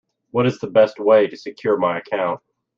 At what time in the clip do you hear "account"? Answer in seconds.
1.99-2.39